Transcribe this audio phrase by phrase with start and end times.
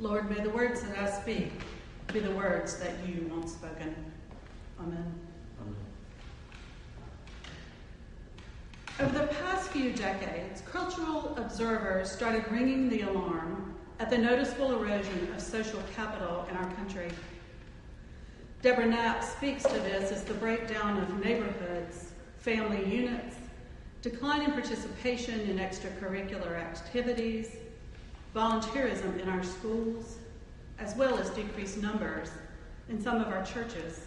[0.00, 1.52] Lord, may the words that I speak
[2.10, 3.94] be the words that you want spoken.
[4.80, 5.14] Amen.
[5.60, 5.76] Amen.
[8.98, 15.30] Over the past few decades, cultural observers started ringing the alarm at the noticeable erosion
[15.34, 17.10] of social capital in our country.
[18.62, 23.36] Deborah Knapp speaks to this as the breakdown of neighborhoods, family units,
[24.00, 27.56] decline in participation in extracurricular activities,
[28.34, 30.18] volunteerism in our schools,
[30.78, 32.30] as well as decreased numbers
[32.88, 34.06] in some of our churches.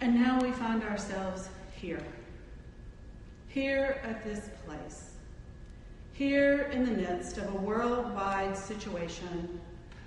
[0.00, 2.02] And now we find ourselves here,
[3.48, 5.10] here at this place,
[6.12, 9.60] here in the midst of a worldwide situation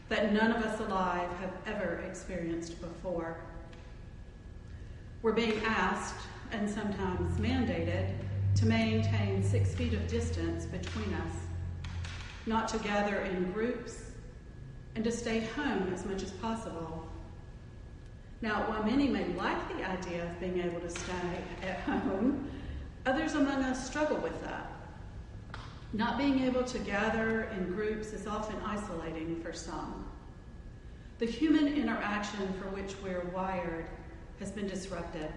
[0.10, 3.38] that none of us alive have ever experienced before.
[5.22, 8.14] We're being asked, and sometimes mandated,
[8.56, 11.34] to maintain six feet of distance between us,
[12.46, 14.04] not to gather in groups,
[14.96, 17.08] and to stay home as much as possible.
[18.42, 21.14] Now, while many may like the idea of being able to stay
[21.62, 22.50] at home,
[23.06, 24.72] others among us struggle with that.
[25.94, 30.06] Not being able to gather in groups is often isolating for some.
[31.20, 33.86] The human interaction for which we're wired
[34.40, 35.32] has been disrupted.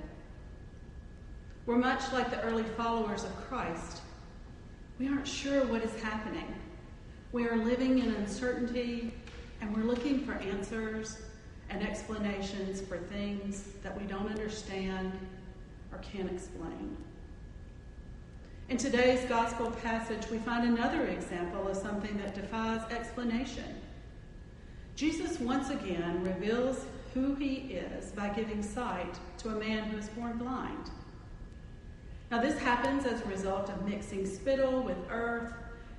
[1.66, 4.00] We're much like the early followers of Christ.
[4.98, 6.54] We aren't sure what is happening.
[7.34, 9.12] We are living in uncertainty
[9.60, 11.20] and we're looking for answers
[11.68, 15.10] and explanations for things that we don't understand
[15.90, 16.96] or can't explain.
[18.68, 23.80] In today's gospel passage, we find another example of something that defies explanation.
[24.94, 30.08] Jesus once again reveals who he is by giving sight to a man who is
[30.10, 30.88] born blind.
[32.30, 35.52] Now, this happens as a result of mixing spittle with earth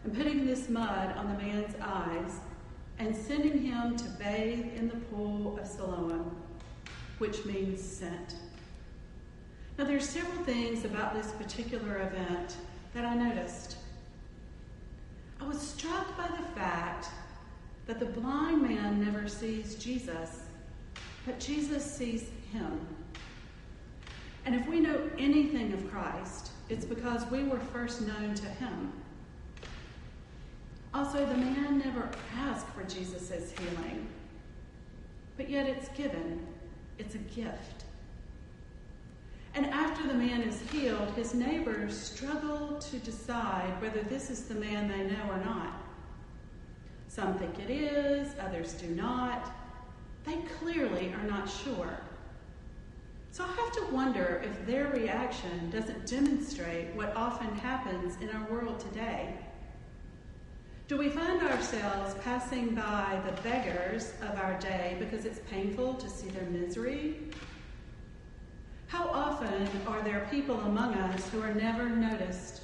[0.05, 2.37] and putting this mud on the man's eyes
[2.99, 6.35] and sending him to bathe in the pool of Siloam,
[7.17, 8.35] which means sent.
[9.77, 12.55] Now, there's several things about this particular event
[12.93, 13.77] that I noticed.
[15.41, 17.07] I was struck by the fact
[17.87, 20.43] that the blind man never sees Jesus,
[21.25, 22.79] but Jesus sees him.
[24.45, 28.93] And if we know anything of Christ, it's because we were first known to him.
[30.95, 34.07] Also, the man never asked for Jesus' healing,
[35.35, 36.47] but yet it's given,
[36.97, 37.83] it's a gift.
[39.55, 44.55] And after the man is healed, his neighbors struggle to decide whether this is the
[44.55, 45.83] man they know or not.
[47.09, 49.53] Some think it is, others do not.
[50.23, 51.99] They clearly are not sure.
[53.31, 58.49] So I have to wonder if their reaction doesn't demonstrate what often happens in our
[58.49, 59.35] world today.
[60.87, 66.07] Do we find ourselves passing by the beggars of our day because it's painful to
[66.07, 67.15] see their misery?
[68.85, 72.61] How often are there people among us who are never noticed,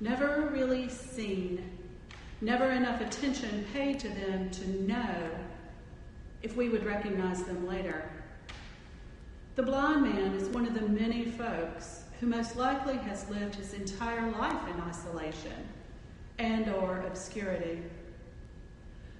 [0.00, 1.64] never really seen,
[2.42, 5.30] never enough attention paid to them to know
[6.42, 8.10] if we would recognize them later?
[9.54, 13.72] The blind man is one of the many folks who most likely has lived his
[13.72, 15.70] entire life in isolation
[16.40, 17.82] and or obscurity.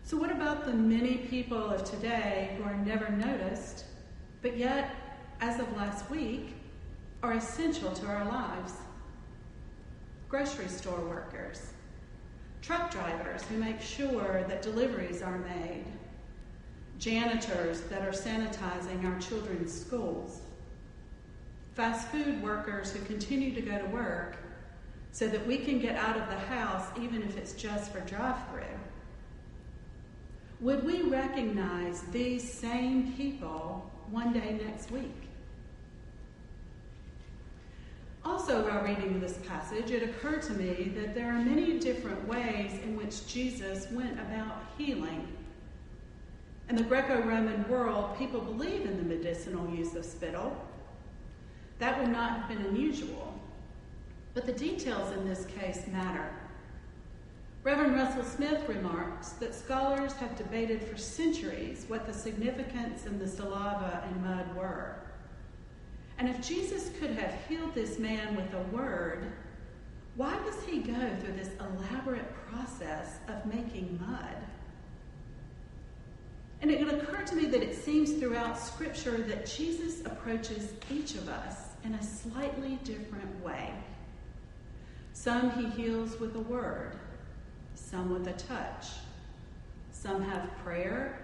[0.04, 3.84] So what about the many people of today who are never noticed,
[4.40, 4.94] but yet,
[5.40, 6.54] as of last week,
[7.22, 8.72] are essential to our lives?
[10.30, 11.72] Grocery store workers,
[12.62, 15.84] truck drivers who make sure that deliveries are made,
[16.98, 20.40] janitors that are sanitizing our children's schools,
[21.74, 24.38] fast food workers who continue to go to work
[25.12, 28.36] so that we can get out of the house even if it's just for drive
[28.50, 28.62] through.
[30.60, 35.30] Would we recognize these same people one day next week?
[38.24, 42.72] Also, while reading this passage, it occurred to me that there are many different ways
[42.82, 45.26] in which Jesus went about healing.
[46.68, 50.54] In the Greco Roman world, people believe in the medicinal use of spittle.
[51.78, 53.39] That would not have been unusual.
[54.34, 56.30] But the details in this case matter.
[57.62, 63.28] Reverend Russell Smith remarks that scholars have debated for centuries what the significance in the
[63.28, 64.96] saliva and mud were.
[66.18, 69.32] And if Jesus could have healed this man with a word,
[70.16, 74.36] why does he go through this elaborate process of making mud?
[76.62, 81.28] And it occurred to me that it seems throughout Scripture that Jesus approaches each of
[81.28, 83.72] us in a slightly different way.
[85.22, 86.96] Some he heals with a word,
[87.74, 88.86] some with a touch,
[89.92, 91.18] Some have prayer,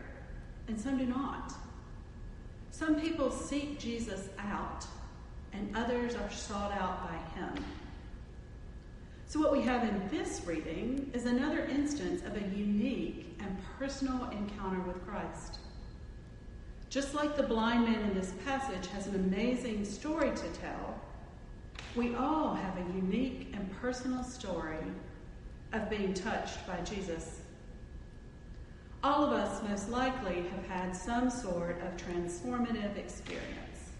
[0.68, 1.54] and some do not.
[2.70, 4.84] Some people seek Jesus out,
[5.54, 7.64] and others are sought out by him.
[9.28, 14.28] So, what we have in this reading is another instance of a unique and personal
[14.28, 15.60] encounter with Christ.
[16.90, 21.00] Just like the blind man in this passage has an amazing story to tell,
[21.96, 24.84] we all have a unique and personal story
[25.72, 27.40] of being touched by Jesus.
[29.02, 33.90] All of us most likely have had some sort of transformative experience.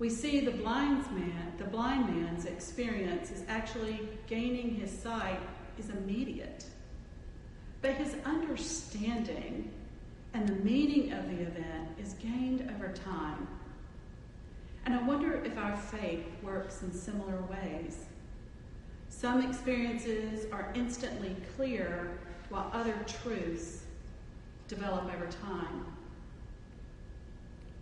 [0.00, 5.38] We see the blind man, the blind man's experience is actually gaining his sight
[5.78, 6.64] is immediate.
[7.80, 9.70] But his understanding
[10.32, 13.46] and the meaning of the event is gained over time.
[14.86, 18.04] And I wonder if our faith works in similar ways.
[19.08, 22.18] Some experiences are instantly clear,
[22.50, 23.84] while other truths
[24.68, 25.86] develop over time.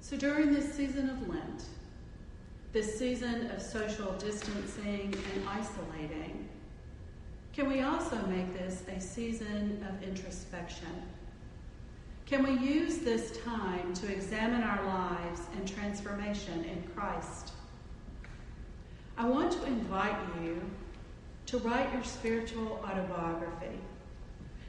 [0.00, 1.64] So during this season of Lent,
[2.72, 6.48] this season of social distancing and isolating,
[7.52, 11.02] can we also make this a season of introspection?
[12.32, 17.52] Can we use this time to examine our lives and transformation in Christ?
[19.18, 20.62] I want to invite you
[21.44, 23.78] to write your spiritual autobiography.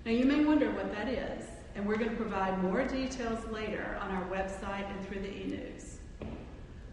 [0.05, 1.45] Now, you may wonder what that is,
[1.75, 5.45] and we're going to provide more details later on our website and through the e
[5.45, 5.99] news.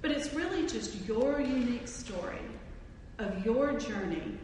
[0.02, 2.46] But it's really just your unique story
[3.18, 4.38] of your journey,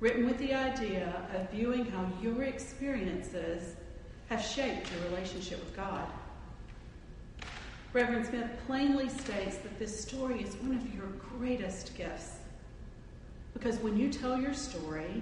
[0.00, 3.76] written with the idea of viewing how your experiences
[4.32, 6.06] have shaped your relationship with God.
[7.92, 12.36] Reverend Smith plainly states that this story is one of your greatest gifts.
[13.52, 15.20] Because when you tell your story,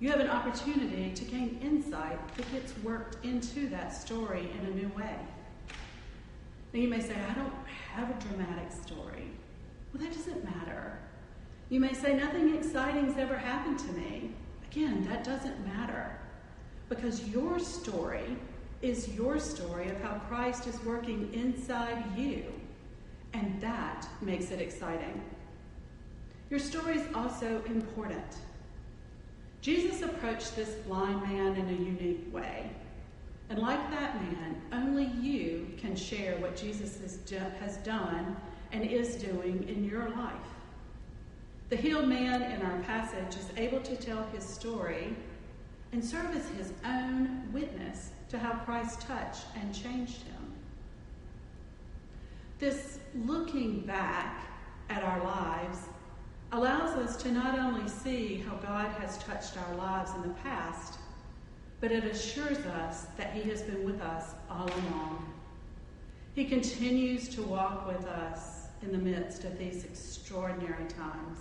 [0.00, 4.74] you have an opportunity to gain insight that gets worked into that story in a
[4.74, 5.16] new way.
[6.72, 7.52] Now you may say, I don't
[7.92, 9.28] have a dramatic story.
[9.92, 10.98] Well, that doesn't matter.
[11.68, 14.30] You may say, nothing exciting's ever happened to me.
[14.70, 16.18] Again, that doesn't matter.
[16.88, 18.36] Because your story
[18.80, 22.44] is your story of how Christ is working inside you.
[23.32, 25.20] And that makes it exciting.
[26.50, 28.24] Your story is also important.
[29.60, 32.70] Jesus approached this blind man in a unique way.
[33.50, 36.98] And like that man, only you can share what Jesus
[37.60, 38.36] has done
[38.72, 40.34] and is doing in your life.
[41.70, 45.14] The healed man in our passage is able to tell his story
[45.92, 50.52] and serve as his own witness to how Christ touched and changed him.
[52.58, 54.42] This looking back
[54.90, 55.78] at our lives
[56.52, 60.98] allows us to not only see how God has touched our lives in the past,
[61.80, 65.32] but it assures us that He has been with us all along.
[66.34, 71.38] He continues to walk with us in the midst of these extraordinary times.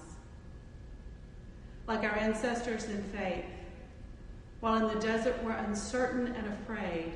[1.88, 3.46] Like our ancestors in faith,
[4.60, 7.14] while in the desert we're uncertain and afraid,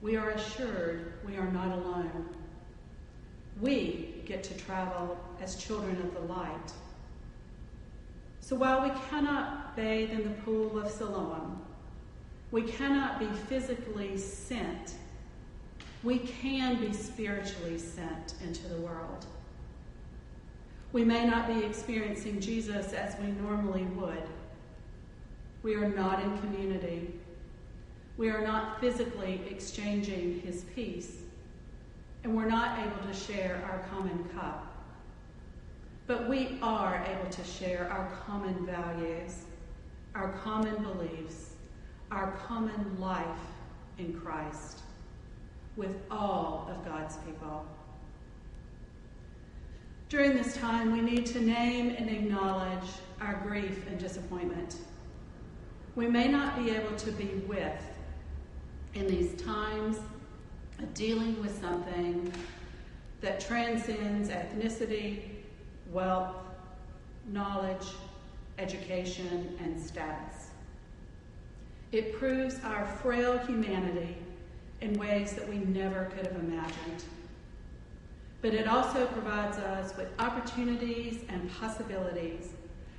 [0.00, 2.28] we are assured we are not alone.
[3.60, 6.72] We get to travel as children of the light.
[8.40, 11.60] So while we cannot bathe in the pool of Siloam,
[12.50, 14.94] we cannot be physically sent.
[16.02, 19.26] We can be spiritually sent into the world.
[20.92, 24.22] We may not be experiencing Jesus as we normally would.
[25.62, 27.14] We are not in community.
[28.16, 31.18] We are not physically exchanging his peace.
[32.24, 34.64] And we're not able to share our common cup.
[36.06, 39.42] But we are able to share our common values,
[40.14, 41.50] our common beliefs,
[42.10, 43.26] our common life
[43.98, 44.80] in Christ
[45.76, 47.64] with all of God's people.
[50.08, 52.88] During this time, we need to name and acknowledge
[53.20, 54.76] our grief and disappointment.
[55.98, 57.82] We may not be able to be with
[58.94, 59.98] in these times
[60.80, 62.32] a dealing with something
[63.20, 65.22] that transcends ethnicity,
[65.90, 66.36] wealth,
[67.26, 67.84] knowledge,
[68.60, 70.50] education, and status.
[71.90, 74.18] It proves our frail humanity
[74.80, 77.02] in ways that we never could have imagined.
[78.40, 82.50] But it also provides us with opportunities and possibilities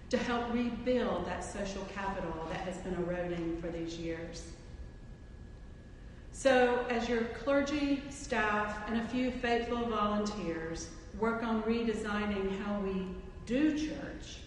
[0.09, 4.51] to help rebuild that social capital that has been eroding for these years.
[6.31, 10.87] So, as your clergy, staff, and a few faithful volunteers
[11.19, 13.07] work on redesigning how we
[13.45, 14.37] do church,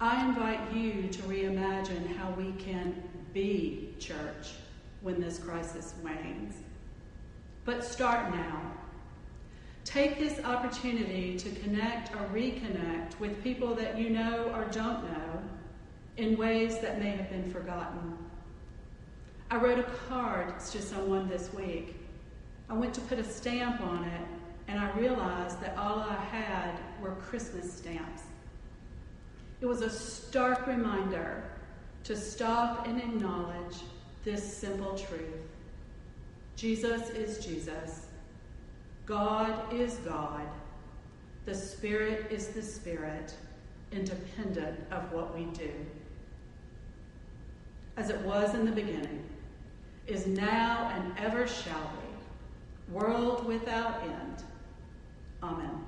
[0.00, 3.02] I invite you to reimagine how we can
[3.34, 4.54] be church
[5.02, 6.54] when this crisis wanes.
[7.64, 8.77] But start now.
[9.88, 15.42] Take this opportunity to connect or reconnect with people that you know or don't know
[16.18, 18.18] in ways that may have been forgotten.
[19.50, 21.96] I wrote a card to someone this week.
[22.68, 24.26] I went to put a stamp on it,
[24.66, 28.24] and I realized that all I had were Christmas stamps.
[29.62, 31.50] It was a stark reminder
[32.04, 33.76] to stop and acknowledge
[34.22, 35.46] this simple truth
[36.56, 38.08] Jesus is Jesus.
[39.08, 40.46] God is God.
[41.46, 43.34] The Spirit is the Spirit,
[43.90, 45.70] independent of what we do.
[47.96, 49.24] As it was in the beginning,
[50.06, 54.44] is now, and ever shall be, world without end.
[55.42, 55.87] Amen.